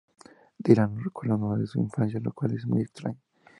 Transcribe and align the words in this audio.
Dylan 0.63 0.95
no 0.95 1.03
recuerda 1.03 1.37
nada 1.37 1.57
de 1.57 1.67
su 1.67 1.79
infancia, 1.79 2.19
lo 2.23 2.33
cual 2.33 2.53
es 2.55 2.65
muy 2.65 2.81
extraño. 2.81 3.19